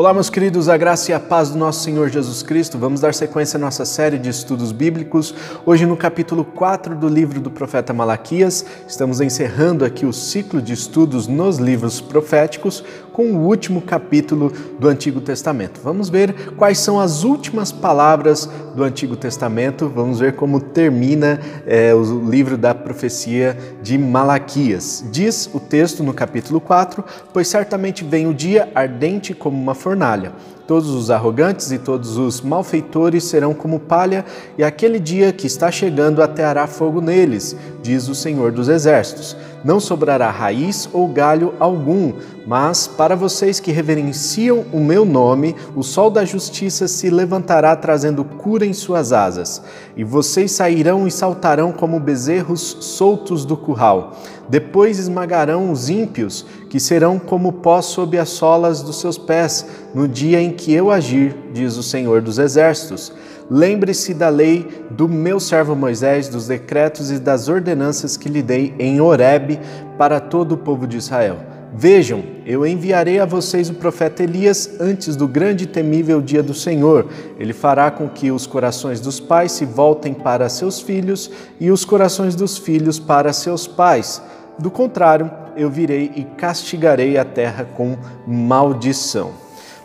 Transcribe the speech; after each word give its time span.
Olá, 0.00 0.14
meus 0.14 0.30
queridos, 0.30 0.66
a 0.70 0.78
graça 0.78 1.10
e 1.10 1.14
a 1.14 1.20
paz 1.20 1.50
do 1.50 1.58
nosso 1.58 1.84
Senhor 1.84 2.08
Jesus 2.08 2.42
Cristo. 2.42 2.78
Vamos 2.78 3.02
dar 3.02 3.12
sequência 3.12 3.58
à 3.58 3.60
nossa 3.60 3.84
série 3.84 4.16
de 4.16 4.30
estudos 4.30 4.72
bíblicos. 4.72 5.34
Hoje, 5.66 5.84
no 5.84 5.94
capítulo 5.94 6.42
4 6.42 6.96
do 6.96 7.06
livro 7.06 7.38
do 7.38 7.50
profeta 7.50 7.92
Malaquias, 7.92 8.64
estamos 8.88 9.20
encerrando 9.20 9.84
aqui 9.84 10.06
o 10.06 10.12
ciclo 10.14 10.62
de 10.62 10.72
estudos 10.72 11.26
nos 11.26 11.58
livros 11.58 12.00
proféticos 12.00 12.82
com 13.12 13.32
o 13.32 13.46
último 13.46 13.82
capítulo 13.82 14.50
do 14.78 14.88
Antigo 14.88 15.20
Testamento. 15.20 15.82
Vamos 15.84 16.08
ver 16.08 16.52
quais 16.56 16.78
são 16.78 16.98
as 16.98 17.22
últimas 17.22 17.70
palavras 17.70 18.48
do 18.74 18.82
Antigo 18.82 19.16
Testamento, 19.16 19.88
vamos 19.88 20.20
ver 20.20 20.34
como 20.34 20.60
termina 20.60 21.38
é, 21.66 21.94
o 21.94 22.30
livro 22.30 22.56
da 22.56 22.74
profecia 22.74 23.54
de 23.82 23.98
Malaquias. 23.98 25.04
Diz 25.10 25.50
o 25.52 25.60
texto 25.60 26.02
no 26.02 26.14
capítulo 26.14 26.60
4: 26.60 27.04
Pois 27.30 27.48
certamente 27.48 28.04
vem 28.04 28.26
o 28.26 28.32
dia 28.32 28.70
ardente 28.74 29.34
como 29.34 29.60
uma 29.60 29.74
fornalha. 29.90 30.30
Todos 30.70 30.90
os 30.90 31.10
arrogantes 31.10 31.72
e 31.72 31.78
todos 31.78 32.16
os 32.16 32.40
malfeitores 32.40 33.24
serão 33.24 33.52
como 33.52 33.80
palha, 33.80 34.24
e 34.56 34.62
aquele 34.62 35.00
dia 35.00 35.32
que 35.32 35.44
está 35.44 35.68
chegando 35.68 36.22
ateará 36.22 36.64
fogo 36.68 37.00
neles, 37.00 37.56
diz 37.82 38.06
o 38.06 38.14
Senhor 38.14 38.52
dos 38.52 38.68
Exércitos. 38.68 39.36
Não 39.64 39.80
sobrará 39.80 40.30
raiz 40.30 40.88
ou 40.92 41.08
galho 41.08 41.54
algum, 41.58 42.12
mas 42.46 42.86
para 42.86 43.16
vocês 43.16 43.58
que 43.58 43.72
reverenciam 43.72 44.64
o 44.72 44.78
meu 44.78 45.04
nome, 45.04 45.56
o 45.74 45.82
sol 45.82 46.08
da 46.08 46.24
justiça 46.24 46.86
se 46.86 47.10
levantará 47.10 47.74
trazendo 47.74 48.24
cura 48.24 48.64
em 48.64 48.72
suas 48.72 49.12
asas, 49.12 49.60
e 49.96 50.04
vocês 50.04 50.52
sairão 50.52 51.04
e 51.04 51.10
saltarão 51.10 51.72
como 51.72 51.98
bezerros 51.98 52.76
soltos 52.80 53.44
do 53.44 53.56
curral. 53.56 54.16
Depois 54.48 54.98
esmagarão 54.98 55.70
os 55.70 55.88
ímpios, 55.88 56.44
que 56.68 56.80
serão 56.80 57.18
como 57.18 57.52
pó 57.52 57.80
sob 57.80 58.18
as 58.18 58.30
solas 58.30 58.82
dos 58.82 58.98
seus 58.98 59.16
pés, 59.16 59.64
no 59.94 60.08
dia 60.08 60.40
em 60.40 60.50
que 60.60 60.74
eu 60.74 60.90
agir, 60.90 61.34
diz 61.54 61.78
o 61.78 61.82
Senhor 61.82 62.20
dos 62.20 62.38
Exércitos. 62.38 63.10
Lembre-se 63.50 64.12
da 64.12 64.28
lei 64.28 64.84
do 64.90 65.08
meu 65.08 65.40
servo 65.40 65.74
Moisés, 65.74 66.28
dos 66.28 66.46
decretos 66.46 67.10
e 67.10 67.18
das 67.18 67.48
ordenanças 67.48 68.18
que 68.18 68.28
lhe 68.28 68.42
dei 68.42 68.74
em 68.78 69.00
Horebe 69.00 69.58
para 69.96 70.20
todo 70.20 70.52
o 70.52 70.58
povo 70.58 70.86
de 70.86 70.98
Israel. 70.98 71.38
Vejam, 71.72 72.22
eu 72.44 72.66
enviarei 72.66 73.18
a 73.18 73.24
vocês 73.24 73.70
o 73.70 73.74
profeta 73.74 74.22
Elias 74.22 74.78
antes 74.78 75.16
do 75.16 75.26
grande 75.26 75.64
e 75.64 75.66
temível 75.66 76.20
dia 76.20 76.42
do 76.42 76.52
Senhor. 76.52 77.06
Ele 77.38 77.54
fará 77.54 77.90
com 77.90 78.06
que 78.06 78.30
os 78.30 78.46
corações 78.46 79.00
dos 79.00 79.18
pais 79.18 79.52
se 79.52 79.64
voltem 79.64 80.12
para 80.12 80.50
seus 80.50 80.78
filhos 80.78 81.30
e 81.58 81.70
os 81.70 81.86
corações 81.86 82.34
dos 82.34 82.58
filhos 82.58 82.98
para 82.98 83.32
seus 83.32 83.66
pais 83.66 84.20
do 84.60 84.70
contrário, 84.70 85.30
eu 85.56 85.70
virei 85.70 86.12
e 86.14 86.22
castigarei 86.22 87.16
a 87.16 87.24
terra 87.24 87.64
com 87.64 87.96
maldição. 88.26 89.32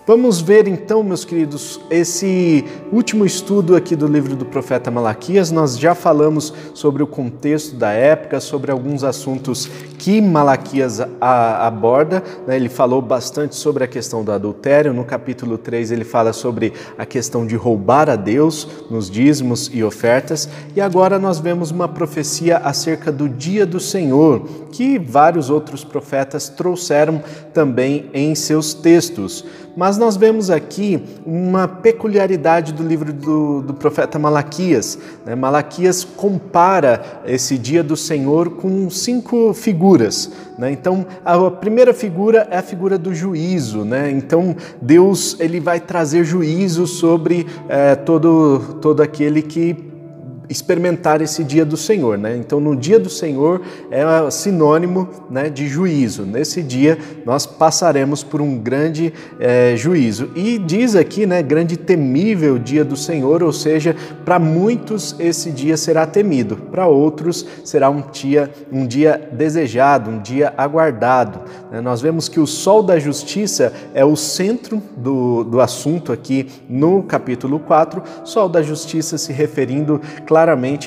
Vamos 0.08 0.39
ver 0.39 0.67
então, 0.67 1.02
meus 1.02 1.25
queridos, 1.25 1.80
esse 1.89 2.64
último 2.92 3.25
estudo 3.25 3.75
aqui 3.75 3.95
do 3.95 4.06
livro 4.06 4.36
do 4.36 4.45
profeta 4.45 4.92
Malaquias. 4.92 5.50
Nós 5.50 5.80
já 5.80 5.95
falamos 5.95 6.53
sobre 6.75 7.02
o 7.02 7.08
contexto 7.08 7.75
da 7.75 7.89
época, 7.89 8.39
sobre 8.39 8.72
alguns 8.72 9.03
assuntos 9.03 9.67
que 9.98 10.22
Malaquias 10.22 11.00
aborda. 11.20 12.23
Né? 12.45 12.56
Ele 12.56 12.70
falou 12.70 13.02
bastante 13.02 13.56
sobre 13.56 13.83
a 13.83 13.88
questão 13.88 14.23
do 14.23 14.31
adultério. 14.31 14.94
No 14.94 15.03
capítulo 15.03 15.58
3, 15.58 15.89
ele 15.89 16.03
fala 16.03 16.33
sobre 16.33 16.72
a 17.00 17.06
questão 17.06 17.44
de 17.44 17.56
roubar 17.56 18.08
a 18.08 18.16
Deus 18.16 18.67
nos 18.92 19.09
dízimos 19.09 19.72
e 19.73 19.83
ofertas. 19.83 20.48
E 20.76 20.81
agora 20.81 21.17
nós 21.17 21.39
vemos 21.39 21.72
uma 21.72 21.88
profecia 21.88 22.58
acerca 22.58 23.11
do 23.11 23.28
dia 23.28 23.66
do 23.66 23.80
Senhor, 23.80 24.48
que 24.72 25.00
vários 25.00 25.50
outros 25.50 25.83
profetas 25.83 26.48
trouxeram 26.48 27.23
também 27.56 28.08
em 28.14 28.36
seus 28.36 28.76
textos. 28.76 29.44
Mas 29.75 29.97
nós 29.97 30.15
vemos 30.15 30.49
aqui 30.49 31.03
uma 31.25 31.67
peculiaridade 31.67 32.71
do 32.71 32.81
livro 32.81 33.11
do, 33.11 33.61
do 33.61 33.73
profeta 33.73 34.17
Malaquias. 34.17 34.97
Né? 35.25 35.36
Malaquias 35.36 36.03
compara 36.03 37.21
esse 37.25 37.58
dia 37.58 37.83
do 37.83 37.97
Senhor 37.97 38.52
com 38.52 38.89
cinco 38.89 39.53
figuras. 39.53 40.31
Né? 40.58 40.71
Então, 40.71 41.05
a 41.25 41.52
primeira 41.52 41.93
figura 41.93 42.47
é 42.49 42.58
a 42.58 42.61
figura 42.61 42.97
do 42.97 43.14
juízo. 43.14 43.83
Né? 43.83 44.09
Então, 44.11 44.55
Deus 44.81 45.35
ele 45.39 45.59
vai 45.59 45.80
trazer 45.80 46.23
juízo 46.23 46.87
sobre 46.87 47.45
é, 47.67 47.95
todo, 47.95 48.77
todo 48.81 49.02
aquele 49.02 49.41
que 49.41 49.95
experimentar 50.50 51.22
esse 51.22 51.44
dia 51.44 51.66
do 51.66 51.78
Senhor, 51.78 52.17
né? 52.17 52.36
Então, 52.36 52.60
no 52.60 52.76
dia 52.76 53.00
do 53.00 53.10
Senhor 53.10 53.61
é 53.89 54.04
sinônimo 54.30 55.10
né, 55.30 55.50
de 55.50 55.67
juízo. 55.67 56.23
Nesse 56.23 56.61
dia 56.61 56.98
nós 57.26 57.45
passaremos 57.45 58.23
por 58.23 58.42
um 58.42 58.58
grande 58.58 59.14
é, 59.39 59.76
juízo. 59.76 60.30
E 60.36 60.58
diz 60.58 60.95
aqui, 60.95 61.26
né, 61.26 61.42
grande 61.42 61.78
temível 61.78 62.58
dia 62.58 62.83
do 62.83 62.95
Senhor, 62.95 63.44
ou 63.44 63.52
seja, 63.52 63.95
para 64.23 64.39
muitos 64.39 65.16
esse 65.20 65.52
dia 65.52 65.78
será 65.78 66.06
temido, 66.06 66.58
para 66.58 66.88
outros 66.88 67.45
será 67.64 67.89
um 67.89 68.04
dia, 68.12 68.52
um 68.72 68.86
dia 68.86 69.30
desejado, 69.32 70.10
um 70.10 70.20
dia 70.20 70.54
aguardado. 70.58 71.42
Né? 71.72 71.82
Nós 71.82 72.02
vemos 72.02 72.27
que 72.30 72.39
o 72.39 72.48
sol 72.48 72.83
da 72.83 73.00
justiça 73.00 73.73
é 73.94 74.04
o 74.04 74.16
centro 74.16 74.82
do, 74.98 75.44
do 75.44 75.62
assunto 75.62 76.12
aqui 76.12 76.48
no 76.70 77.04
capítulo 77.04 77.60
4, 77.60 78.02
sol 78.23 78.50
da 78.50 78.62
justiça 78.62 79.17
se 79.17 79.32
referindo 79.32 80.02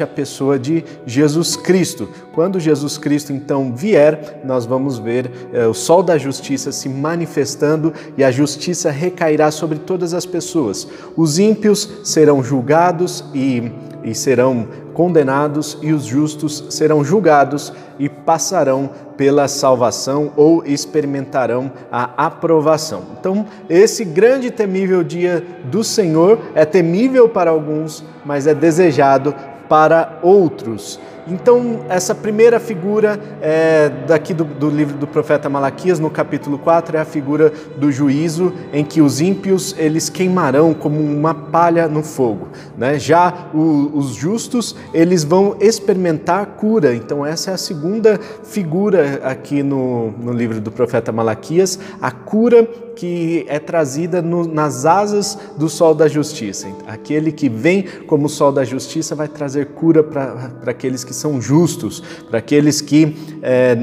a 0.03 0.07
pessoa 0.07 0.59
de 0.59 0.85
Jesus 1.07 1.57
Cristo. 1.57 2.09
Quando 2.33 2.61
Jesus 2.61 2.99
Cristo 2.99 3.33
então 3.33 3.75
vier, 3.75 4.43
nós 4.45 4.67
vamos 4.67 4.99
ver 4.99 5.31
eh, 5.53 5.67
o 5.67 5.75
sol 5.75 6.03
da 6.03 6.19
justiça 6.19 6.71
se 6.71 6.89
manifestando 6.89 7.93
e 8.17 8.23
a 8.23 8.31
justiça 8.31 8.91
recairá 8.91 9.51
sobre 9.51 9.79
todas 9.79 10.13
as 10.13 10.27
pessoas. 10.27 10.87
Os 11.17 11.39
ímpios 11.39 11.89
serão 12.05 12.43
julgados 12.43 13.25
e, 13.35 13.73
e 14.05 14.15
serão 14.15 14.69
condenados, 14.99 15.79
e 15.81 15.93
os 15.93 16.03
justos 16.03 16.65
serão 16.71 17.05
julgados 17.05 17.73
e 18.01 18.09
passarão 18.09 18.91
pela 19.17 19.47
salvação 19.47 20.33
ou 20.37 20.65
experimentarão 20.67 21.71
a 21.89 22.27
aprovação. 22.27 23.03
Então, 23.21 23.47
esse 23.71 24.05
grande 24.05 24.49
e 24.49 24.51
temível 24.51 25.05
dia 25.05 25.47
do 25.67 25.85
Senhor 25.85 26.41
é 26.53 26.65
temível 26.65 27.29
para 27.29 27.49
alguns, 27.49 28.03
mas 28.25 28.49
é 28.49 28.55
desejado 28.55 29.33
para 29.69 30.19
outros. 30.21 30.99
Então, 31.31 31.81
essa 31.91 32.15
primeira 32.15 32.59
figura 32.59 33.21
é, 33.43 33.91
daqui 34.07 34.33
do, 34.33 34.45
do, 34.45 34.71
livro 34.71 34.97
do 34.97 35.07
profeta 35.07 35.49
Malaquias, 35.49 36.01
no 36.01 36.09
capítulo 36.09 36.59
4, 36.59 36.97
é 36.97 37.01
a 37.01 37.05
figura 37.05 37.53
do 37.77 37.93
juízo, 37.93 38.53
em 38.73 38.83
que 38.83 39.03
os 39.03 39.21
ímpios 39.21 39.75
eles 39.77 40.09
queimarão 40.09 40.73
como 40.73 40.99
uma 40.99 41.35
palha 41.35 41.87
no 41.87 42.03
fogo. 42.03 42.49
Né? 42.77 42.99
Já 42.99 43.49
o, 43.53 43.91
os 43.95 44.15
justos, 44.15 44.75
eles 44.95 45.23
vão 45.23 45.57
experimentar 45.61 46.47
cura. 46.47 46.95
Então, 46.95 47.27
essa 47.27 47.51
é 47.51 47.55
a 47.55 47.59
segunda 47.59 48.19
figura 48.45 49.21
aqui 49.23 49.63
no, 49.63 50.13
no 50.13 50.33
livro 50.33 50.61
do 50.61 50.71
profeta 50.71 51.13
Malaquias, 51.13 51.79
a 52.01 52.11
cura 52.11 52.67
que 52.99 53.47
é 53.49 53.61
trazida 53.61 54.21
no, 54.21 54.45
nas 54.45 54.85
asas 54.85 55.39
do 55.57 55.69
sol 55.69 55.95
da 55.95 56.09
justiça. 56.09 56.67
Aquele 56.85 57.31
que 57.31 57.49
vem 57.49 57.85
como 58.09 58.27
o 58.27 58.29
sol 58.29 58.51
da 58.51 58.65
justiça 58.65 59.15
vai 59.15 59.29
trazer 59.29 59.67
cura 59.67 60.03
para 60.03 60.51
aqueles 60.67 61.05
que 61.05 61.15
são 61.19 61.41
justos, 61.41 62.03
para 62.29 62.39
aqueles 62.39 62.81
que, 62.81 63.17
é, 63.43 63.77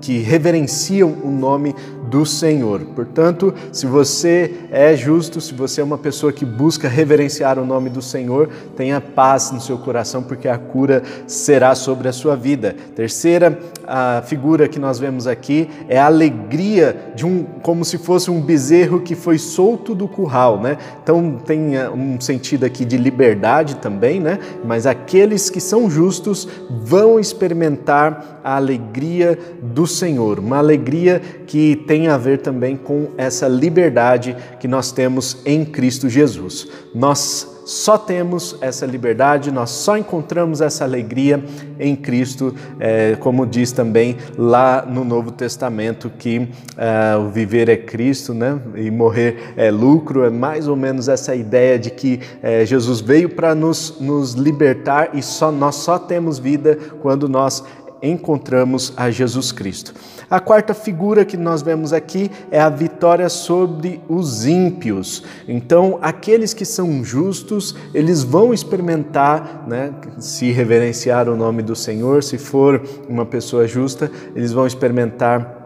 que 0.00 0.18
reverenciam 0.18 1.14
o 1.22 1.30
nome 1.30 1.74
do 2.10 2.24
Senhor. 2.24 2.80
Portanto, 2.94 3.54
se 3.72 3.86
você 3.86 4.54
é 4.70 4.96
justo, 4.96 5.40
se 5.40 5.54
você 5.54 5.80
é 5.80 5.84
uma 5.84 5.98
pessoa 5.98 6.32
que 6.32 6.44
busca 6.44 6.88
reverenciar 6.88 7.58
o 7.58 7.64
nome 7.64 7.90
do 7.90 8.02
Senhor, 8.02 8.48
tenha 8.76 9.00
paz 9.00 9.50
no 9.50 9.60
seu 9.60 9.78
coração, 9.78 10.22
porque 10.22 10.48
a 10.48 10.58
cura 10.58 11.02
será 11.26 11.74
sobre 11.74 12.08
a 12.08 12.12
sua 12.12 12.36
vida. 12.36 12.74
Terceira 12.94 13.58
a 13.88 14.20
figura 14.20 14.68
que 14.68 14.78
nós 14.78 14.98
vemos 14.98 15.26
aqui 15.26 15.66
é 15.88 15.98
a 15.98 16.04
alegria 16.04 17.12
de 17.16 17.24
um, 17.24 17.42
como 17.62 17.86
se 17.86 17.96
fosse 17.96 18.30
um 18.30 18.38
bezerro 18.38 19.00
que 19.00 19.14
foi 19.14 19.38
solto 19.38 19.94
do 19.94 20.06
curral, 20.06 20.60
né? 20.60 20.76
Então 21.02 21.38
tem 21.44 21.74
eh, 21.74 21.88
um 21.88 22.20
sentido 22.20 22.64
aqui 22.64 22.84
de 22.84 22.98
liberdade 22.98 23.76
também, 23.76 24.20
né? 24.20 24.38
Mas 24.62 24.86
aqueles 24.86 25.48
que 25.48 25.58
são 25.58 25.88
justos 25.88 26.46
vão 26.68 27.18
experimentar 27.18 28.40
a 28.44 28.56
alegria 28.56 29.38
do 29.62 29.86
Senhor, 29.86 30.38
uma 30.38 30.58
alegria 30.58 31.20
que 31.46 31.76
tem 31.86 31.97
a 32.06 32.16
ver 32.16 32.38
também 32.38 32.76
com 32.76 33.08
essa 33.16 33.48
liberdade 33.48 34.36
que 34.60 34.68
nós 34.68 34.92
temos 34.92 35.38
em 35.44 35.64
Cristo 35.64 36.08
Jesus. 36.08 36.68
Nós 36.94 37.58
só 37.68 37.98
temos 37.98 38.56
essa 38.62 38.86
liberdade, 38.86 39.52
nós 39.52 39.68
só 39.68 39.98
encontramos 39.98 40.62
essa 40.62 40.84
alegria 40.84 41.44
em 41.78 41.94
Cristo, 41.94 42.54
é, 42.80 43.14
como 43.16 43.46
diz 43.46 43.72
também 43.72 44.16
lá 44.38 44.86
no 44.88 45.04
Novo 45.04 45.30
Testamento, 45.30 46.10
que 46.18 46.48
é, 46.78 47.14
o 47.18 47.28
viver 47.28 47.68
é 47.68 47.76
Cristo 47.76 48.32
né? 48.32 48.58
e 48.74 48.90
morrer 48.90 49.52
é 49.54 49.70
lucro, 49.70 50.24
é 50.24 50.30
mais 50.30 50.66
ou 50.66 50.76
menos 50.76 51.10
essa 51.10 51.34
ideia 51.34 51.78
de 51.78 51.90
que 51.90 52.20
é, 52.42 52.64
Jesus 52.64 53.02
veio 53.02 53.28
para 53.28 53.54
nos, 53.54 54.00
nos 54.00 54.32
libertar 54.32 55.10
e 55.12 55.22
só, 55.22 55.52
nós 55.52 55.74
só 55.74 55.98
temos 55.98 56.38
vida 56.38 56.78
quando 57.02 57.28
nós 57.28 57.62
encontramos 58.02 58.92
a 58.96 59.10
Jesus 59.10 59.52
Cristo. 59.52 59.94
A 60.30 60.38
quarta 60.40 60.74
figura 60.74 61.24
que 61.24 61.36
nós 61.36 61.62
vemos 61.62 61.92
aqui 61.92 62.30
é 62.50 62.60
a 62.60 62.68
vitória 62.68 63.28
sobre 63.30 64.00
os 64.08 64.44
ímpios. 64.44 65.24
Então, 65.48 65.98
aqueles 66.02 66.52
que 66.52 66.66
são 66.66 67.02
justos, 67.02 67.74
eles 67.94 68.22
vão 68.22 68.52
experimentar, 68.52 69.64
né, 69.66 69.92
se 70.18 70.50
reverenciar 70.50 71.28
o 71.28 71.36
nome 71.36 71.62
do 71.62 71.74
Senhor, 71.74 72.22
se 72.22 72.36
for 72.36 72.82
uma 73.08 73.24
pessoa 73.24 73.66
justa, 73.66 74.10
eles 74.34 74.52
vão 74.52 74.66
experimentar 74.66 75.57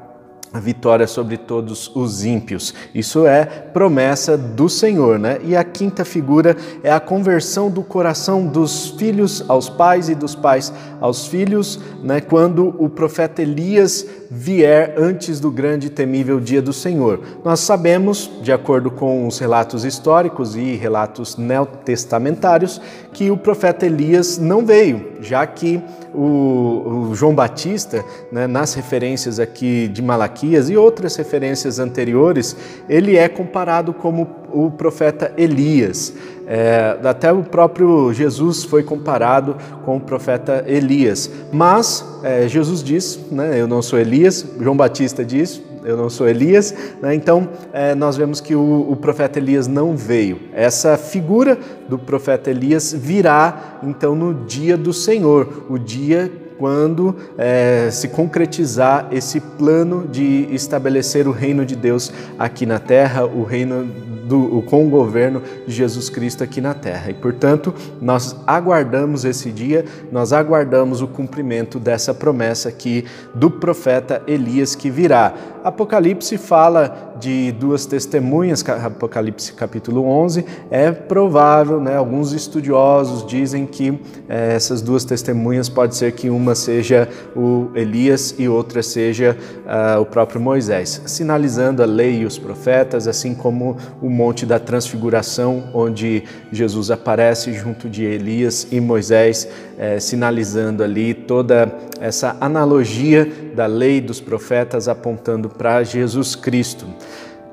a 0.53 0.61
vitória 0.61 1.07
sobre 1.07 1.37
todos 1.37 1.91
os 1.95 2.25
ímpios. 2.25 2.75
Isso 2.95 3.27
é 3.27 3.45
promessa 3.45 4.37
do 4.37 4.69
Senhor, 4.69 5.19
né? 5.19 5.39
E 5.43 5.57
a 5.57 5.65
quinta 5.65 6.05
figura 6.05 6.57
é 6.83 6.93
a 6.93 7.01
conversão 7.01 7.71
do 7.71 7.83
coração 7.83 8.47
dos 8.47 8.91
filhos 8.91 9.45
aos 9.49 9.69
pais 9.69 10.09
e 10.09 10.15
dos 10.15 10.35
pais 10.35 10.73
aos 11.01 11.27
filhos, 11.27 11.81
né? 12.03 12.21
Quando 12.21 12.75
o 12.79 12.89
profeta 12.89 13.41
Elias 13.41 14.07
vier 14.31 14.95
antes 14.97 15.39
do 15.41 15.51
grande 15.51 15.89
e 15.89 15.91
temível 15.91 16.41
dia 16.41 16.63
do 16.63 16.73
Senhor. 16.73 17.21
Nós 17.45 17.61
sabemos, 17.61 18.31
de 18.43 18.51
acordo 18.51 18.91
com 18.91 19.27
os 19.27 19.39
relatos 19.39 19.85
históricos 19.85 20.57
e 20.57 20.75
relatos 20.75 21.37
neotestamentários, 21.37 22.81
que 23.13 23.31
o 23.31 23.37
profeta 23.37 23.85
Elias 23.85 24.39
não 24.39 24.65
veio, 24.65 25.13
já 25.21 25.47
que 25.47 25.83
o, 26.15 27.09
o 27.11 27.15
João 27.15 27.35
Batista, 27.35 28.05
né, 28.31 28.47
nas 28.47 28.75
referências 28.75 29.41
aqui 29.41 29.89
de 29.89 30.03
Malaquias 30.03 30.69
e 30.69 30.77
outras 30.77 31.17
referências 31.17 31.79
anteriores, 31.79 32.57
ele 32.89 33.17
é 33.17 33.29
comparado 33.29 33.93
como 33.93 34.29
o 34.53 34.71
profeta 34.71 35.33
Elias. 35.37 36.13
É, 36.47 36.99
até 37.05 37.33
o 37.33 37.43
próprio 37.43 38.13
Jesus 38.13 38.65
foi 38.65 38.83
comparado 38.83 39.57
com 39.85 39.97
o 39.97 40.01
profeta 40.01 40.65
Elias. 40.67 41.31
Mas 41.53 42.05
é, 42.23 42.47
Jesus 42.49 42.83
diz, 42.83 43.19
né, 43.31 43.61
eu 43.61 43.67
não 43.67 43.81
sou 43.81 43.99
Elias, 43.99 44.45
João 44.61 44.77
Batista 44.77 45.25
diz, 45.25 45.61
eu 45.85 45.97
não 45.97 46.09
sou 46.09 46.29
Elias, 46.29 46.75
né? 47.01 47.15
então 47.15 47.49
é, 47.73 47.95
nós 47.95 48.17
vemos 48.17 48.41
que 48.41 48.55
o, 48.55 48.91
o, 48.91 48.97
profeta 48.97 49.39
Elias 49.39 49.67
não 49.67 49.97
veio. 49.97 50.39
Essa 50.53 50.97
figura 50.97 51.59
do 51.89 51.99
profeta 51.99 52.51
Elias 52.51 52.93
virá 52.93 53.79
então 53.83 54.15
no 54.15 54.33
dia 54.33 54.77
do 54.77 54.93
Senhor, 54.93 55.65
o 55.69 55.79
dia 55.79 56.31
quando 56.59 57.17
é, 57.37 57.89
se 57.91 58.07
concretizar 58.09 59.09
esse 59.11 59.41
plano 59.41 60.07
de 60.07 60.47
estabelecer 60.53 61.27
o 61.27 61.33
reino 61.33 61.67
de 61.67 61.75
Deus 61.75 62.13
aqui 62.39 62.65
na 62.65 62.79
terra, 62.79 63.25
o 63.25 63.43
reino 63.43 63.85
do, 64.33 64.63
com 64.63 64.87
o 64.87 64.89
governo 64.89 65.43
de 65.67 65.75
Jesus 65.75 66.09
Cristo 66.09 66.43
aqui 66.43 66.61
na 66.61 66.73
terra. 66.73 67.11
E, 67.11 67.15
portanto, 67.15 67.75
nós 68.01 68.37
aguardamos 68.47 69.25
esse 69.25 69.51
dia, 69.51 69.85
nós 70.11 70.33
aguardamos 70.33 71.03
o 71.03 71.09
cumprimento 71.09 71.79
dessa 71.79 72.15
promessa 72.15 72.69
aqui 72.69 73.05
do 73.35 73.51
profeta 73.51 74.23
Elias 74.27 74.75
que 74.75 74.89
virá. 74.91 75.35
Apocalipse 75.65 76.37
fala 76.39 77.15
de 77.21 77.53
duas 77.53 77.87
testemunhas, 77.87 78.65
Apocalipse 78.69 79.53
capítulo 79.53 80.05
11, 80.05 80.45
é 80.71 80.91
provável, 80.91 81.81
né, 81.81 81.97
alguns 81.97 82.33
estudiosos 82.33 83.25
dizem 83.25 83.65
que 83.65 83.97
é, 84.29 84.55
essas 84.55 84.83
duas 84.83 85.05
testemunhas 85.05 85.69
pode 85.69 85.95
ser 85.95 86.13
que 86.13 86.29
uma 86.29 86.55
seja 86.57 87.09
o 87.37 87.69
Elias 87.75 88.35
e 88.39 88.49
outra 88.49 88.83
seja 88.83 89.37
uh, 89.65 90.01
o 90.01 90.07
próprio 90.07 90.41
Moisés, 90.41 91.01
sinalizando 91.07 91.83
a 91.83 91.87
lei 91.87 92.23
e 92.23 92.27
os 92.27 92.39
profetas, 92.39 93.07
assim 93.07 93.35
como 93.35 93.77
o 94.01 94.11
Monte 94.11 94.45
da 94.45 94.59
Transfiguração, 94.59 95.71
onde 95.73 96.25
Jesus 96.51 96.91
aparece 96.91 97.53
junto 97.53 97.89
de 97.89 98.05
Elias 98.05 98.67
e 98.71 98.81
Moisés, 98.81 99.49
é, 99.79 99.99
sinalizando 100.01 100.83
ali 100.83 101.15
toda 101.15 101.73
essa 102.01 102.37
analogia 102.41 103.31
da 103.55 103.67
lei 103.67 104.01
dos 104.01 104.21
profetas 104.21 104.89
apontando 104.89 105.49
para 105.49 105.83
Jesus 105.83 106.35
Cristo. 106.35 106.87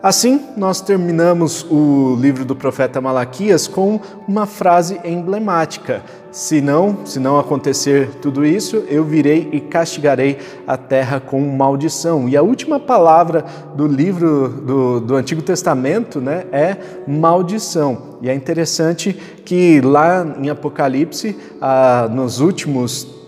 Assim, 0.01 0.39
nós 0.55 0.79
terminamos 0.79 1.65
o 1.69 2.15
livro 2.15 2.45
do 2.45 2.55
profeta 2.55 3.01
Malaquias 3.01 3.67
com 3.67 3.99
uma 4.25 4.45
frase 4.45 4.97
emblemática: 5.03 6.01
se 6.31 6.61
não, 6.61 7.05
se 7.05 7.19
não 7.19 7.37
acontecer 7.37 8.11
tudo 8.21 8.45
isso, 8.45 8.77
eu 8.87 9.03
virei 9.03 9.49
e 9.51 9.59
castigarei 9.59 10.37
a 10.65 10.77
terra 10.77 11.19
com 11.19 11.41
maldição. 11.41 12.29
E 12.29 12.37
a 12.37 12.41
última 12.41 12.79
palavra 12.79 13.43
do 13.75 13.85
livro 13.85 14.47
do, 14.47 15.01
do 15.01 15.15
Antigo 15.15 15.41
Testamento 15.41 16.21
né, 16.21 16.45
é 16.49 16.77
maldição. 17.05 18.17
E 18.21 18.29
é 18.29 18.33
interessante 18.33 19.11
que 19.43 19.81
lá 19.81 20.25
em 20.39 20.49
Apocalipse, 20.49 21.35
ah, 21.59 22.07
nos 22.09 22.39
últimos 22.39 23.19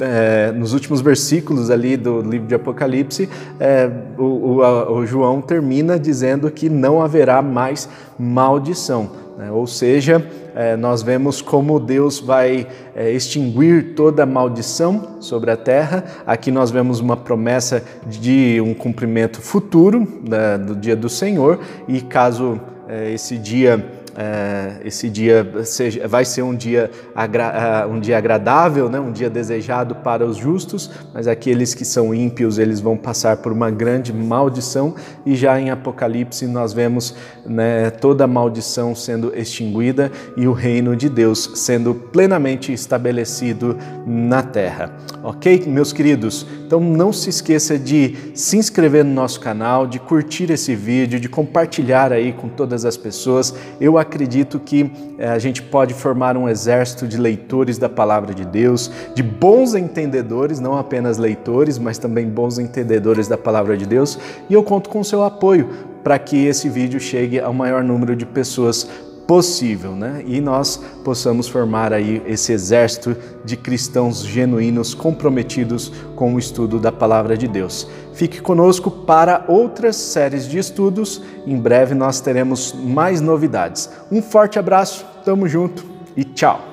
é, 0.00 0.52
nos 0.52 0.72
últimos 0.72 1.00
versículos 1.00 1.70
ali 1.70 1.96
do 1.96 2.20
livro 2.20 2.46
de 2.46 2.54
Apocalipse, 2.54 3.28
é, 3.58 3.90
o, 4.18 4.24
o, 4.24 4.62
a, 4.62 4.90
o, 4.90 5.06
João 5.06 5.40
termina 5.40 5.98
dizendo 5.98 6.50
que 6.50 6.68
não 6.68 7.00
haverá 7.00 7.40
mais 7.40 7.88
maldição. 8.18 9.10
Né? 9.38 9.50
Ou 9.50 9.66
seja, 9.66 10.24
é, 10.54 10.76
nós 10.76 11.02
vemos 11.02 11.40
como 11.40 11.80
Deus 11.80 12.18
vai 12.20 12.66
é, 12.94 13.10
extinguir 13.10 13.94
toda 13.94 14.26
maldição 14.26 15.16
sobre 15.20 15.50
a 15.50 15.56
terra. 15.56 16.04
Aqui 16.26 16.50
nós 16.50 16.70
vemos 16.70 17.00
uma 17.00 17.16
promessa 17.16 17.82
de 18.06 18.60
um 18.60 18.74
cumprimento 18.74 19.40
futuro 19.40 20.06
né, 20.28 20.58
do 20.58 20.74
dia 20.74 20.96
do 20.96 21.08
Senhor, 21.08 21.60
e 21.88 22.00
caso 22.00 22.60
é, 22.88 23.12
esse 23.12 23.38
dia 23.38 23.99
é, 24.20 24.82
esse 24.84 25.08
dia 25.08 25.50
seja, 25.64 26.06
vai 26.06 26.26
ser 26.26 26.42
um 26.42 26.54
dia, 26.54 26.90
agra, 27.14 27.88
um 27.90 27.98
dia 27.98 28.18
agradável, 28.18 28.90
né? 28.90 29.00
um 29.00 29.10
dia 29.10 29.30
desejado 29.30 29.94
para 29.94 30.26
os 30.26 30.36
justos, 30.36 30.90
mas 31.14 31.26
aqueles 31.26 31.72
que 31.72 31.86
são 31.86 32.14
ímpios 32.14 32.58
eles 32.58 32.80
vão 32.80 32.98
passar 32.98 33.38
por 33.38 33.50
uma 33.50 33.70
grande 33.70 34.12
maldição 34.12 34.94
e 35.24 35.34
já 35.34 35.58
em 35.58 35.70
Apocalipse 35.70 36.46
nós 36.46 36.74
vemos 36.74 37.14
né, 37.46 37.88
toda 37.88 38.24
a 38.24 38.26
maldição 38.26 38.94
sendo 38.94 39.32
extinguida 39.34 40.12
e 40.36 40.46
o 40.46 40.52
reino 40.52 40.94
de 40.94 41.08
Deus 41.08 41.52
sendo 41.54 41.94
plenamente 41.94 42.74
estabelecido 42.74 43.74
na 44.06 44.42
terra. 44.42 44.92
Ok, 45.22 45.64
meus 45.66 45.94
queridos? 45.94 46.46
Então 46.70 46.78
não 46.78 47.12
se 47.12 47.28
esqueça 47.28 47.76
de 47.76 48.14
se 48.32 48.56
inscrever 48.56 49.04
no 49.04 49.12
nosso 49.12 49.40
canal, 49.40 49.88
de 49.88 49.98
curtir 49.98 50.52
esse 50.52 50.72
vídeo, 50.72 51.18
de 51.18 51.28
compartilhar 51.28 52.12
aí 52.12 52.32
com 52.32 52.48
todas 52.48 52.84
as 52.84 52.96
pessoas. 52.96 53.52
Eu 53.80 53.98
acredito 53.98 54.60
que 54.60 54.88
eh, 55.18 55.28
a 55.28 55.36
gente 55.40 55.62
pode 55.62 55.92
formar 55.94 56.36
um 56.36 56.48
exército 56.48 57.08
de 57.08 57.16
leitores 57.16 57.76
da 57.76 57.88
palavra 57.88 58.32
de 58.32 58.44
Deus, 58.44 58.88
de 59.16 59.20
bons 59.20 59.74
entendedores, 59.74 60.60
não 60.60 60.78
apenas 60.78 61.18
leitores, 61.18 61.76
mas 61.76 61.98
também 61.98 62.28
bons 62.28 62.56
entendedores 62.56 63.26
da 63.26 63.36
palavra 63.36 63.76
de 63.76 63.84
Deus. 63.84 64.16
E 64.48 64.54
eu 64.54 64.62
conto 64.62 64.90
com 64.90 65.00
o 65.00 65.04
seu 65.04 65.24
apoio 65.24 65.68
para 66.04 66.20
que 66.20 66.46
esse 66.46 66.68
vídeo 66.68 67.00
chegue 67.00 67.40
ao 67.40 67.52
maior 67.52 67.82
número 67.82 68.14
de 68.14 68.24
pessoas 68.24 68.88
possível, 69.30 69.92
né? 69.92 70.24
E 70.26 70.40
nós 70.40 70.76
possamos 71.04 71.46
formar 71.46 71.92
aí 71.92 72.20
esse 72.26 72.52
exército 72.52 73.16
de 73.44 73.56
cristãos 73.56 74.24
genuínos 74.24 74.92
comprometidos 74.92 75.92
com 76.16 76.34
o 76.34 76.38
estudo 76.40 76.80
da 76.80 76.90
palavra 76.90 77.36
de 77.36 77.46
Deus. 77.46 77.88
Fique 78.12 78.40
conosco 78.40 78.90
para 78.90 79.44
outras 79.46 79.94
séries 79.94 80.48
de 80.48 80.58
estudos. 80.58 81.22
Em 81.46 81.56
breve 81.56 81.94
nós 81.94 82.20
teremos 82.20 82.74
mais 82.74 83.20
novidades. 83.20 83.88
Um 84.10 84.20
forte 84.20 84.58
abraço, 84.58 85.06
tamo 85.24 85.46
junto 85.46 85.84
e 86.16 86.24
tchau. 86.24 86.69